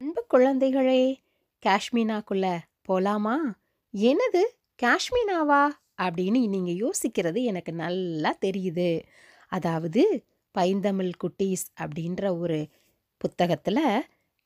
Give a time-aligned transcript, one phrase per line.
[0.00, 1.16] அன்பு குழந்தைகளே
[1.62, 2.58] காஷ்மீனாக்குள்ள
[2.88, 3.36] போலாமா?
[3.94, 4.42] என்னது
[4.82, 5.68] காஷ்மீனாவா?
[6.02, 9.02] அப்படின்னு நீங்கள் யோசிக்கிறது எனக்கு நல்லா தெரியுது.
[9.48, 12.68] அதாவது பைந்தமிழ் குட்டீஸ் அப்படின்ற ஒரு
[13.20, 13.78] புத்தகத்துல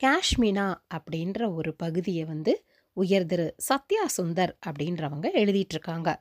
[0.00, 6.14] காஷ்மீனா அப்படின்ற ஒரு பகுதியை வந்து உயர் திரு சத்யா சுந்தர் அப்படின்றவங்க எழுதிட்டுருக்காங்க.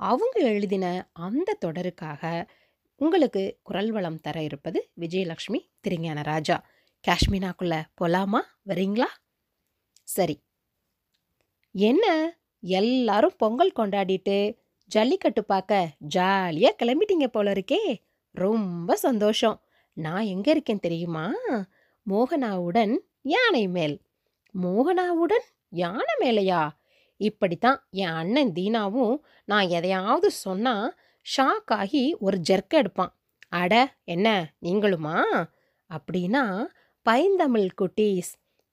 [0.00, 2.46] அவங்க எழுதின அந்த தொடருக்காக
[3.00, 6.56] உங்களுக்கு குரல் வளம் தர இருப்பது விஜயலட்சுமி திருஞான ராஜா.
[7.04, 9.08] காஷ்மீனாக்குள்ளே போகலாமா வரீங்களா?
[10.02, 10.36] சரி.
[11.74, 12.04] என்ன?
[12.60, 14.56] எல்லாரும் பொங்கல் கொண்டாடிட்டு
[14.90, 18.02] ஜல்லிக்கட்டு பார்க்க ஜாலியாக கிளம்பிட்டீங்க போல இருக்கே
[18.34, 19.60] ரொம்ப சந்தோஷம்.
[19.92, 21.32] நான் எங்கே இருக்கேன் தெரியுமா?
[22.10, 23.96] மோகனாவுடன் யானை மேல்.
[24.62, 26.62] மோகனாவுடன் யானை மேலையா?
[27.20, 33.12] இப்படித்தான் என் அண்ணன் தீனாவும் நான் எதையாவது சொன்னால் ஷாக் ஆகி ஒரு ஜெர்க் எடுப்பான்.
[33.48, 34.54] அட என்ன?
[34.62, 35.16] நீங்களுமா?
[35.90, 36.44] அப்படின்னா
[37.06, 38.30] பைந்தமிழ் குட்டீஸ்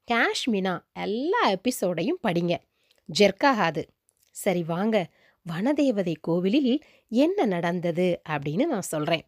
[0.08, 2.54] காஷ்மினா எல்லா எபிசோடையும் படிங்க.
[3.20, 3.84] ஜெர்க்காகாது
[4.36, 4.98] சரி வாங்க
[5.46, 9.26] வனதேவதை கோவிலில் என்ன நடந்தது அப்படின்னு நான் சொல்கிறேன்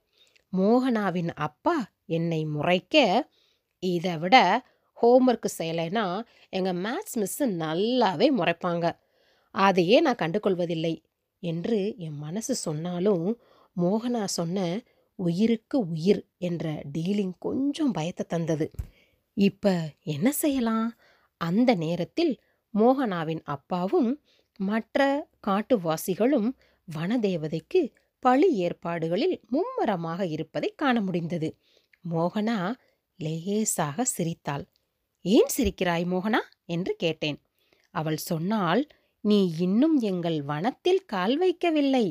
[0.53, 3.05] மோகனாவின் அப்பா என்னை முறைக்க
[3.79, 4.65] இதை விட
[5.01, 6.05] ஹோம்ஒர்க்கு செய்யலைன்னா
[6.49, 8.85] எங்கள் மேத்ஸ் மிஸ்ஸு நல்லாவே முறைப்பாங்க.
[9.55, 10.95] அதையே நான் கண்டுகொள்வதில்லை
[11.39, 13.39] என்று என் மனசு சொன்னாலும்
[13.81, 14.79] மோகனா சொன்ன
[15.15, 18.71] உயிருக்கு உயிர் என்ற டீலிங் கொஞ்சம் பயத்தை தந்தது.
[19.37, 19.65] இப்ப
[20.05, 20.87] என்ன செய்யலாம்?
[21.41, 22.33] அந்த நேரத்தில்
[22.73, 24.11] மோகனாவின் அப்பாவும்
[24.59, 24.99] மற்ற
[25.47, 26.49] காட்டுவாசிகளும்
[26.87, 27.81] வனதேவதைக்கு
[28.23, 31.49] பழி ஏற்பாடுகளில் மும்மரமாக இருப்பதை காண முடிந்தது.
[32.09, 32.57] மோகனா
[33.19, 34.65] லேசாக சிரித்தாள்.
[35.25, 36.41] ஏன் சிரிக்கிறாய் மோகனா?
[36.65, 37.37] என்று கேட்டேன்.
[37.95, 38.81] அவள் சொன்னால்
[39.23, 42.05] நீ இன்னும் எங்கள் வனத்தில் கால் வைக்கவில்லை.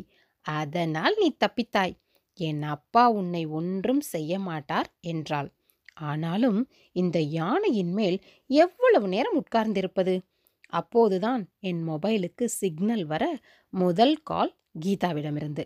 [0.46, 1.94] அதனால் நீ தப்பித்தாய்.
[2.40, 5.50] என் அப்பா உன்னை ஒன்றும் செய்ய மாட்டார் என்றாள்.
[5.96, 10.20] ஆனாலும் இந்த யானையின் மேல் எவ்வளவு நேரம் உட்கார்ந்திருப்பது?
[10.68, 15.64] அப்போதுதான் என் மொபைலுக்கு சிக்னல் வர முதல் கால் கீதாவிடமிருந்து.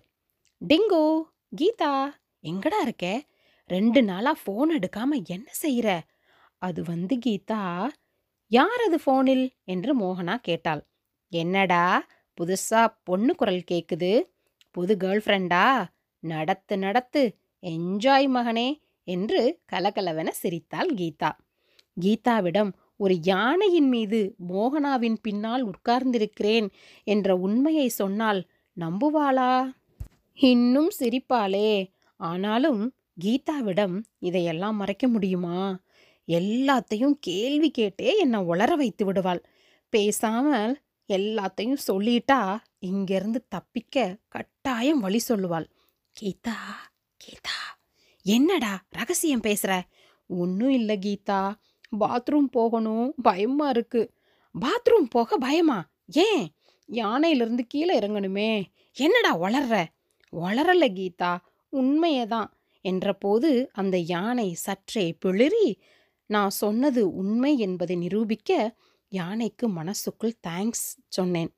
[0.68, 1.04] டிங்கோ
[1.60, 1.92] கீதா
[2.42, 3.24] எங்கடா இருக்க?
[3.66, 5.98] ரெண்டு நாளா ஃபோன் எடுக்காம என்ன செய்யற
[6.62, 7.88] அது வந்து கீதா
[8.46, 10.86] யார் அது ஃபோனில் என்று மோகனா கேட்டாள்.
[11.32, 12.06] என்னடா
[12.38, 14.22] புதுசா பொண்ணு குரல் கேக்குது.
[14.70, 15.86] புது கேர்ள் ஃப்ரெண்டா
[16.20, 17.36] நடத்து நடத்து.
[17.62, 18.68] என்ஜாய் மகனே.
[19.08, 19.40] என்று
[19.72, 21.30] கலகலவென சிரித்தாள் கீதா.
[21.96, 26.68] கீதாவிடம் ஒரு யானையின் மீது மோகனாவின் பின்னால் உட்கார்ந்திருக்கிறேன்
[27.04, 28.40] என்ற உண்மையை சொன்னால்
[28.76, 29.52] நம்புவாளா?
[30.38, 31.70] இன்னும் சிரிப்பாளே.
[32.20, 32.82] ஆனாலும்
[33.24, 35.60] கீதாவிடம் இதையெல்லாம் மறைக்க முடியுமா?
[36.28, 39.42] எல்லாத்தையும் கேள்வி கேட்டே என்னை உளர வைத்து விடுவாள்.
[39.92, 40.74] பேசாமல்
[41.08, 42.40] எல்லாத்தையும் சொல்லிட்டா
[42.78, 45.68] இங்கிருந்து தப்பிக்க கட்டாயம் வழி சொல்லுவாள்.
[46.16, 46.58] கீதா
[47.20, 47.58] கீதா.
[48.28, 49.80] என்னடா ரகசியம் பேசுற?
[50.26, 51.54] ஒன்றும் இல்லை கீதா.
[52.00, 53.14] பாத்ரூம் போகணும்.
[53.22, 54.12] பயமா இருக்கு.
[54.60, 55.88] பாத்ரூம் போக பயமா?
[56.06, 56.54] ஏன்?
[56.92, 58.64] யானையிலிருந்து கீழே இறங்கணுமே.
[58.94, 59.84] என்னடா வளர்ற?
[60.32, 61.38] வளரல கீதா.
[61.72, 62.52] உண்மையதான்.
[62.82, 65.74] என்றபோது அந்த யானை சற்றே பிளிரி
[66.26, 68.76] நான் சொன்னது உண்மை என்பதை நிரூபிக்க
[69.08, 71.54] யானைக்கு மனசுக்குள் தேங்க்ஸ் சொன்னேன்.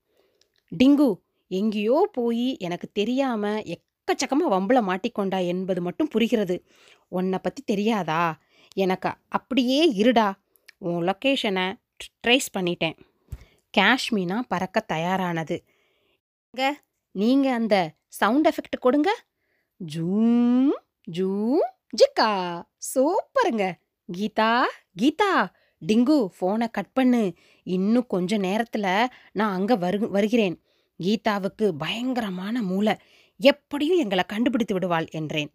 [0.85, 1.15] டிங்கு
[1.49, 3.63] எங்கேயோ போய் எனக்கு தெரியாம
[4.01, 6.65] எக்கச்சக்கமாக வம்புல மாட்டிக்கொண்டா என்பது மட்டும் புரிகிறது.
[7.09, 8.39] உன்னை பற்றி தெரியாதா?
[8.75, 10.33] எனக்கு அப்படியே இருடா.
[10.79, 11.79] உன் லொக்கேஷனை
[12.27, 12.97] ட்ரேஸ் பண்ணிட்டேன்.
[13.79, 15.65] காஷ்மீனா பறக்க தயாரானது.
[16.51, 16.83] எங்க?
[17.11, 19.25] நீங்கள் அந்த சவுண்ட் எஃபெக்ட் கொடுங்க.
[19.95, 20.71] ஜூம்
[21.13, 21.65] ஜூம்
[21.97, 22.63] ஜிக்கா.
[22.95, 23.73] சூப்பருங்க.
[24.13, 24.63] கீதா
[25.01, 25.49] கீதா.
[25.87, 27.35] டிங்கு ஃபோனை கட் பண்ணு.
[27.63, 30.63] இன்னும் கொஞ்ச நேரத்தில் நான் அங்கே வரு வருகிறேன்.
[31.03, 32.97] கீதாவுக்கு பயங்கரமான மூளை.
[33.41, 35.51] எப்படியும் எங்களை கண்டுபிடித்து விடுவாள் என்றேன்.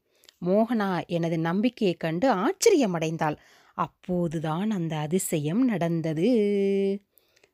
[0.46, 3.38] மோகனா எனது நம்பிக்கையைக் கண்டு ஆச்சரியமடைந்தாள்.
[3.78, 6.29] அப்போதுதான் அந்த அதிசயம் நடந்தது.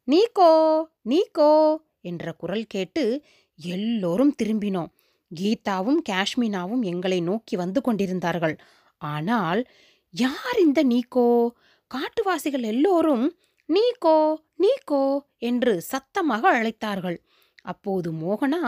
[0.08, 0.52] நீக்கோ
[1.10, 1.52] நீக்கோ
[2.02, 3.24] என்ற குரல் கேட்டு
[3.60, 4.92] எல்லோரும் திரும்பினோம்.
[5.32, 8.56] கீதாவும் காஷ்மீனாவும் எங்களை நோக்கி வந்து கொண்டிருந்தார்கள்.
[8.98, 9.62] ஆனால்
[10.14, 11.28] யார் இந்த நீக்கோ?
[11.92, 13.26] காட்டுவாசிகள் எல்லோரும்
[13.70, 14.18] நீக்கோ
[14.60, 15.04] நீக்கோ
[15.38, 17.18] என்று சத்தமாக அழைத்தார்கள்.
[17.62, 18.62] அப்போது மோகனா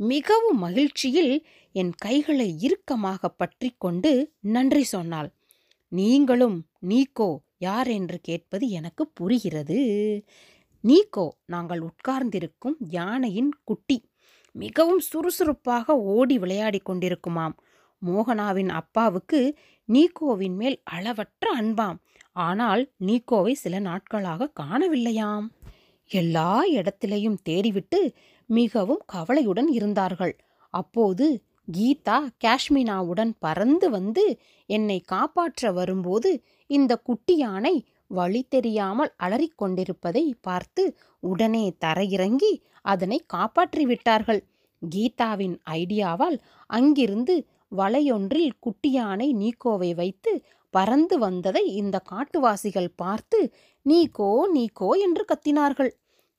[0.00, 1.32] மிகவும் மகிழ்ச்சியில்
[1.74, 4.10] என் கைகளை இறுக்கமாக பற்றி கொண்டு
[4.46, 5.30] நன்றி சொன்னாள்.
[5.92, 6.58] நீங்களும்
[6.88, 9.78] நீக்கோ யார் என்று கேட்பது எனக்கு புரிகிறது.
[10.84, 13.98] நீக்கோ நாங்கள் உட்கார்ந்திருக்கும் யானையின் குட்டி.
[14.54, 17.56] மிகவும் சுறுசுறுப்பாக ஓடி விளையாடிக் கொண்டிருக்குமாம்.
[18.02, 19.40] மோகனாவின் அப்பாவுக்கு
[19.88, 21.98] நீக்கோவின் மேல் அளவற்ற அன்பாம்.
[22.32, 25.46] ஆனால் நீக்கோவை சில நாட்களாக காணவில்லையாம்.
[26.10, 28.00] எல்லா இடத்திலையும் தேடிவிட்டு
[28.50, 30.34] மிகவும் கவலையுடன் இருந்தார்கள்.
[30.74, 31.26] அப்போது
[31.68, 34.24] கீதா காஷ்மினாவுடன் பறந்து வந்து
[34.68, 36.30] என்னை காப்பாற்ற வரும்போது
[36.70, 37.74] இந்த குட்டி யானை
[38.10, 40.84] வழி தெரியாமல் அலறிக்கொண்டிருப்பதை பார்த்து
[41.22, 42.52] உடனே தரையிறங்கி
[42.84, 44.40] அதனை காப்பாற்றி விட்டார்கள்.
[44.82, 46.38] கீதாவின் ஐடியாவால்
[46.70, 47.34] அங்கிருந்து
[47.72, 50.32] வலையொன்றில் குட்டியானை நீக்கோவை வைத்து
[50.74, 53.38] பறந்து வந்ததை இந்த காட்டுவாசிகள் பார்த்து
[53.86, 55.92] நீக்கோ நீக்கோ என்று கத்தினார்கள்.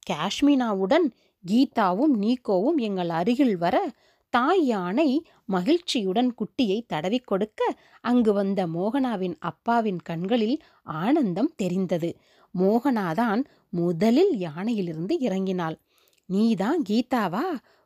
[0.07, 1.07] காஷ்மினாவுடன்
[1.49, 3.91] கீதாவும் நீக்கோவும் எங்கள் அருகில் வர
[4.29, 12.17] தாய் யானை மகிழ்ச்சியுடன் குட்டியை தடவிக் கொடுக்க அங்கு வந்த மோகனாவின் அப்பாவின் கண்களில் ஆனந்தம் தெரிந்தது.
[12.59, 15.79] மோகனாதான் முதலில் யானையிலிருந்து இறங்கினாள்.
[16.25, 17.41] நீதான் கீதாவா?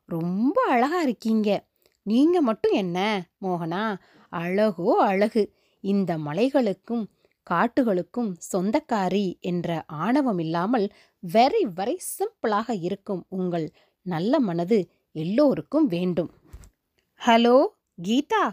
[0.05, 1.63] ரொம்ப அழகா இருக்கீங்க.
[2.01, 3.95] நீங்க மட்டும் என்ன மோகனா?
[4.29, 5.53] அழகோ அழகு.
[5.79, 7.05] இந்த மலைகளுக்கும்
[7.49, 10.87] காட்டுகளுக்கும் சொந்தக்காரி என்ற ஆணவம் இல்லாமல்
[11.33, 13.71] வெரி வெரி சிம்பிளாக இருக்கும் உங்கள்
[14.05, 16.31] நல்ல மனது எல்லோருக்கும் வேண்டும்.
[17.21, 17.57] ஹலோ
[18.03, 18.43] கீதா.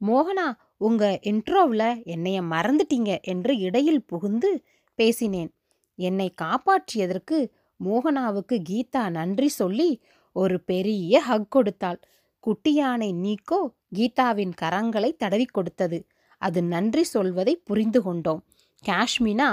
[0.00, 0.46] மோகனா
[0.76, 4.50] உங்க இன்ட்ரோவில் என்னைய மறந்துட்டீங்க என்று இடையில் புகுந்து
[4.94, 5.50] பேசினேன்.
[5.98, 7.38] என்னை காப்பாற்றியதற்கு
[7.80, 9.90] மோகனாவுக்கு கீதா நன்றி சொல்லி
[10.32, 12.00] ஒரு பெரிய ஹக் கொடுத்தாள்.
[12.44, 13.60] குட்டியானை நீக்கோ
[13.94, 15.98] கீதாவின் கரங்களை தடவிக் கொடுத்தது.
[16.40, 18.42] அது நன்றி சொல்வதை புரிந்து கொண்டோம்.
[18.84, 19.48] காஷ்மினா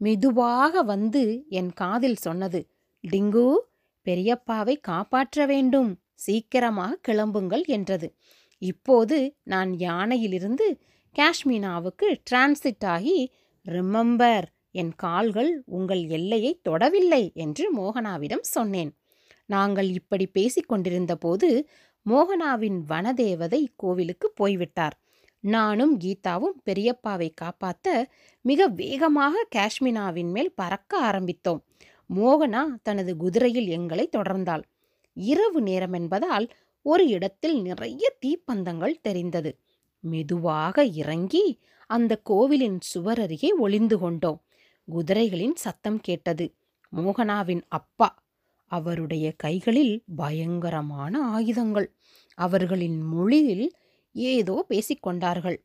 [0.00, 2.60] மெதுவாக வந்து என் காதில் சொன்னது.
[3.04, 3.46] டிங்கு
[4.06, 5.90] பெரியப்பாவை காப்பாற்ற வேண்டும்.
[6.14, 8.08] சீக்கிரமாக கிளம்புங்கள் என்றது.
[8.62, 10.66] இப்போது நான் யானையிலிருந்து
[11.16, 13.18] காஷ்மீனாவுக்கு டிரான்சிட் ஆகி
[13.66, 18.90] ரிமெம்பர் என் கால்கள் உங்கள் எல்லையை தொடவில்லை என்று மோகனாவிடம் சொன்னேன்.
[19.48, 21.48] நாங்கள் இப்படி பேசிக்கொண்டிருந்த போது
[22.06, 24.96] மோகனாவின் வனதேவதை கோவிலுக்கு போய்விட்டார்.
[25.40, 28.04] நானும் கீதாவும் பெரியப்பாவை காப்பாத்த
[28.40, 31.60] மிக வேகமாக காஷ்மினாவின் மேல் பறக்க ஆரம்பித்தோம்.
[32.14, 34.62] மோகனா தனது குதிரையில் எங்களை தொடர்ந்தாள்.
[35.14, 36.48] இரவு நேரம் என்பதால்
[36.82, 39.58] ஒரு இடத்தில் நிறைய தீப்பந்தங்கள் தெரிந்தது.
[40.00, 44.42] மெதுவாக இறங்கி அந்த கோவிலின் சுவர் அருகே ஒளிந்து கொண்டோம்.
[44.88, 46.54] குதிரைகளின் சத்தம் கேட்டது.
[46.96, 48.24] மோகனாவின் அப்பா.
[48.66, 51.94] அவருடைய கைகளில் பயங்கரமான ஆயுதங்கள்.
[52.34, 53.72] அவர்களின் மொழியில்
[54.12, 55.58] ஏதோ பேசிக்கொண்டார்கள்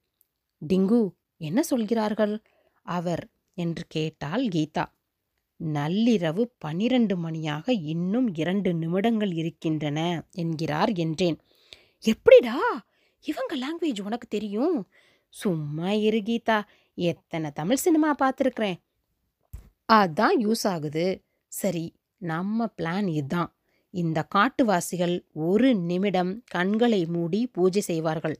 [0.67, 2.43] டிங்கு என்ன சொல்கிறார்கள்?
[2.81, 4.85] அவர் என்று கேட்டாள் கீதா.
[5.59, 11.37] நள்ளிரவு பனிரெண்டு மணியாக இன்னும் இரண்டு நிமிடங்கள் இருக்கின்றன என்கிறார் என்றேன்.
[11.99, 12.57] எப்படிடா?
[13.21, 14.89] இவங்க லாங்குவேஜ் உனக்கு தெரியும்?
[15.29, 16.63] சும்மா இரு கீதா
[16.93, 18.79] எத்தனை தமிழ் சினிமா பார்த்துருக்குறேன்.
[19.93, 21.23] அதான் யூஸ் ஆகுது.
[21.47, 23.55] சரி நம்ம பிளான் இதுதான்.
[23.93, 25.15] இந்த காட்டுவாசிகள்
[25.47, 28.35] ஒரு நிமிடம் கண்களை மூடி பூஜை செய்வார்கள்.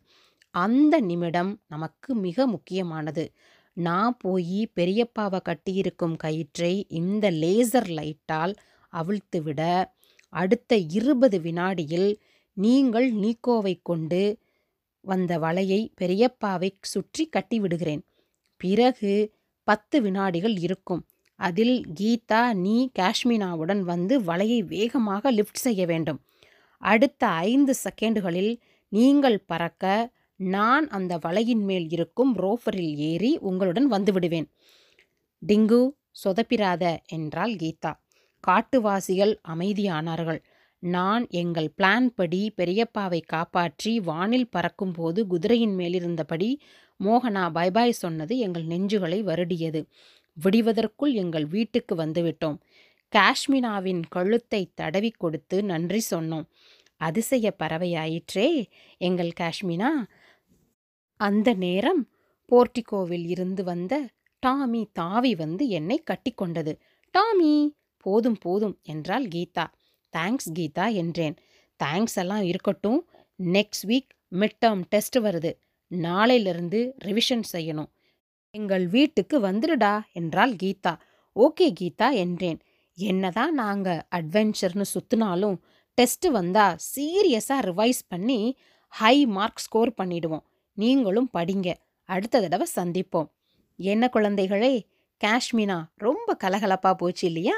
[0.55, 3.25] அந்த நிமிடம் நமக்கு மிக முக்கியமானது.
[3.77, 8.53] நான் போய் பெரியப்பாவை கட்டியிருக்கும் கயிற்றை இந்த லேசர் லைட்டால்
[8.93, 9.61] அவிழ்த்துவிட
[10.33, 12.09] அடுத்த இருபது வினாடியில்
[12.57, 14.21] நீங்கள் நீக்கோவை கொண்டு
[15.03, 18.03] வந்த வலையை பெரியப்பாவை சுற்றி கட்டிவிடுகிறேன்
[18.61, 19.13] பிறகு
[19.67, 21.01] பத்து வினாடிகள் இருக்கும்.
[21.39, 26.19] அதில் கீதா நீ காஷ்மினாவுடன் வந்து வலையை வேகமாக லிஃப்ட் செய்ய வேண்டும்.
[26.83, 28.53] அடுத்த ஐந்து செகண்டுகளில்
[28.91, 34.47] நீங்கள் பறக்க நான் அந்த வலையின் மேல் இருக்கும் ரோஃபரில் ஏறி உங்களுடன் வந்துவிடுவேன்.
[35.41, 35.81] டிங்கு
[36.23, 37.91] சொதப்பிராத என்றால் கீதா.
[38.43, 40.41] காட்டுவாசிகள் அமைதியானார்கள்.
[40.83, 46.49] நான் எங்கள் பிளான் படி பெரியப்பாவை காப்பாற்றி வானில் பறக்கும்போது குதிரையின் மேலிருந்தபடி
[46.99, 49.81] மோகனா பைபாய் சொன்னது எங்கள் நெஞ்சுகளை வருடியது.
[50.37, 52.57] விடிவதற்குள் எங்கள் வீட்டுக்கு வந்துவிட்டோம்.
[53.13, 56.45] காஷ்மினாவின் கழுத்தை தடவி கொடுத்து நன்றி சொன்னோம்.
[57.01, 58.47] அதிசய பறவையாயிற்றே
[59.01, 59.89] எங்கள் காஷ்மினா.
[61.19, 62.01] அந்த நேரம்
[62.51, 63.93] போர்டிகோவில் இருந்து வந்த
[64.43, 66.73] டாமி தாவி வந்து என்னை கட்டிக்கொண்டது
[67.13, 67.53] டாமி!
[68.05, 69.65] போதும் போதும் என்றால் கீதா.
[70.13, 71.35] தேங்க்ஸ் கீதா என்றேன்.
[71.79, 72.99] தேங்க்ஸ் எல்லாம் இருக்கட்டும்.
[73.39, 75.51] Next week mid term test வருது.
[75.91, 77.89] நாளையிலிருந்து ரிவிஷன் செய்யணும்.
[78.53, 80.91] எங்கள் வீட்டுக்கு வந்துடுடா என்றாள் கீதா.
[81.35, 82.59] ஓகே கீதா என்றேன்.
[82.97, 85.55] என்னதான் நாங்க அட்வென்ச்சர்னு சுத்தினாலும்
[85.97, 88.57] டெஸ்ட் வந்தா சீரியஸா ரிவைஸ் பண்ணி
[88.87, 90.43] ஹை மார்க் ஸ்கோர் பண்ணிடுவோம்.
[90.73, 91.73] நீங்களும் படிங்க.
[92.09, 93.29] அடுத்த தடவை சந்திப்போம்.
[93.75, 94.73] என்ன குழந்தைகளே
[95.21, 97.57] காஷ்மீனா ரொம்ப கலகலப்பா போச்சு இல்லையா?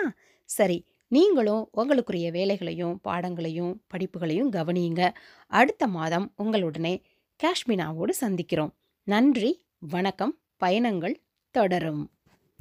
[0.49, 5.01] சரி நீங்களும் உங்களுக்குரிய வேலைகளையும் பாடங்களையும் படிப்புகளையும் கவனியுங்க.
[5.51, 6.95] அடுத்த மாதம் உங்களுடனே
[7.39, 8.73] காஷ்மீனாவோடு சந்திக்கிறோம்.
[9.07, 10.33] நன்றி வணக்கம்.
[10.57, 11.21] பயணங்கள்
[11.51, 12.03] தொடரும்.